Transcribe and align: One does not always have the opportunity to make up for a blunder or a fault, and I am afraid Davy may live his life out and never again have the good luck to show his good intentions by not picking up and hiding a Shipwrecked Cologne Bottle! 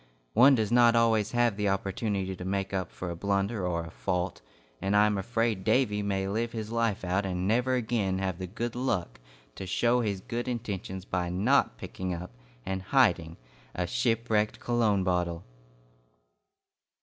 One 0.33 0.55
does 0.55 0.71
not 0.71 0.95
always 0.95 1.33
have 1.33 1.55
the 1.57 1.69
opportunity 1.69 2.35
to 2.35 2.43
make 2.43 2.73
up 2.73 2.91
for 2.91 3.11
a 3.11 3.15
blunder 3.15 3.67
or 3.67 3.83
a 3.85 3.91
fault, 3.91 4.41
and 4.81 4.95
I 4.95 5.05
am 5.05 5.15
afraid 5.15 5.63
Davy 5.63 6.01
may 6.01 6.27
live 6.27 6.53
his 6.53 6.71
life 6.71 7.05
out 7.05 7.23
and 7.23 7.47
never 7.47 7.75
again 7.75 8.17
have 8.17 8.39
the 8.39 8.47
good 8.47 8.73
luck 8.75 9.19
to 9.53 9.67
show 9.67 10.01
his 10.01 10.19
good 10.19 10.47
intentions 10.47 11.05
by 11.05 11.29
not 11.29 11.77
picking 11.77 12.15
up 12.15 12.31
and 12.65 12.81
hiding 12.81 13.37
a 13.75 13.85
Shipwrecked 13.85 14.59
Cologne 14.59 15.03
Bottle! 15.03 15.43